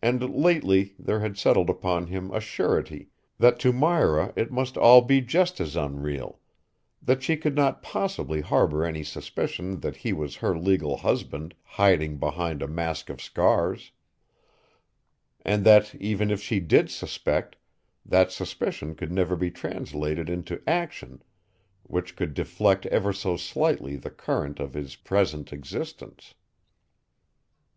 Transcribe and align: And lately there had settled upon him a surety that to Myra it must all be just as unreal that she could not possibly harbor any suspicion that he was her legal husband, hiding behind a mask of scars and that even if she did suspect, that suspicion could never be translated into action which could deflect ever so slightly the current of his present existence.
And 0.00 0.32
lately 0.32 0.94
there 0.96 1.18
had 1.18 1.36
settled 1.36 1.68
upon 1.68 2.06
him 2.06 2.30
a 2.30 2.38
surety 2.40 3.08
that 3.40 3.58
to 3.58 3.72
Myra 3.72 4.32
it 4.36 4.52
must 4.52 4.76
all 4.76 5.00
be 5.00 5.20
just 5.20 5.58
as 5.60 5.74
unreal 5.74 6.38
that 7.02 7.24
she 7.24 7.36
could 7.36 7.56
not 7.56 7.82
possibly 7.82 8.42
harbor 8.42 8.84
any 8.84 9.02
suspicion 9.02 9.80
that 9.80 9.96
he 9.96 10.12
was 10.12 10.36
her 10.36 10.56
legal 10.56 10.98
husband, 10.98 11.56
hiding 11.64 12.16
behind 12.18 12.62
a 12.62 12.68
mask 12.68 13.10
of 13.10 13.20
scars 13.20 13.90
and 15.44 15.64
that 15.66 15.96
even 15.96 16.30
if 16.30 16.40
she 16.40 16.60
did 16.60 16.88
suspect, 16.88 17.56
that 18.06 18.30
suspicion 18.30 18.94
could 18.94 19.10
never 19.10 19.34
be 19.34 19.50
translated 19.50 20.30
into 20.30 20.62
action 20.64 21.24
which 21.82 22.14
could 22.14 22.34
deflect 22.34 22.86
ever 22.86 23.12
so 23.12 23.36
slightly 23.36 23.96
the 23.96 24.10
current 24.10 24.60
of 24.60 24.74
his 24.74 24.94
present 24.94 25.52
existence. 25.52 26.34